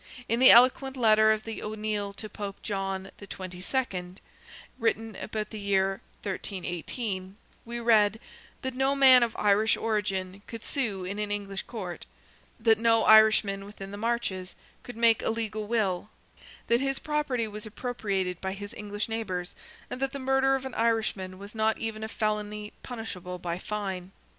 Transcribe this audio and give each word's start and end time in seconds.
In 0.27 0.39
the 0.39 0.49
eloquent 0.49 0.97
letter 0.97 1.31
of 1.31 1.43
the 1.43 1.61
O'Neil 1.61 2.11
to 2.13 2.27
Pope 2.27 2.63
John 2.63 3.11
XXII.—written 3.19 5.15
about 5.17 5.51
the 5.51 5.59
year 5.59 6.01
1318—we 6.23 7.79
read, 7.79 8.19
that 8.63 8.73
no 8.73 8.95
man 8.95 9.21
of 9.21 9.35
Irish 9.37 9.77
origin 9.77 10.41
could 10.47 10.63
sue 10.63 11.05
in 11.05 11.19
an 11.19 11.29
English 11.29 11.61
court; 11.61 12.07
that 12.59 12.79
no 12.79 13.03
Irishman, 13.03 13.63
within 13.63 13.91
the 13.91 13.95
marches, 13.97 14.55
could 14.81 14.97
make 14.97 15.21
a 15.21 15.29
legal 15.29 15.67
will; 15.67 16.09
that 16.65 16.81
his 16.81 16.97
property 16.97 17.47
was 17.47 17.67
appropriated 17.67 18.41
by 18.41 18.53
his 18.53 18.73
English 18.73 19.07
neighbours; 19.07 19.53
and 19.87 20.01
that 20.01 20.13
the 20.13 20.17
murder 20.17 20.55
of 20.55 20.65
an 20.65 20.73
Irishman 20.73 21.37
was 21.37 21.53
not 21.53 21.77
even 21.77 22.03
a 22.03 22.07
felony 22.07 22.73
punishable 22.81 23.37
by 23.37 23.59
fine. 23.59 24.11